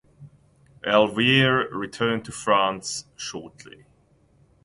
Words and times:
Elvire 0.83 1.71
returned 1.71 2.25
to 2.25 2.31
France 2.31 3.05
shortly. 3.15 3.85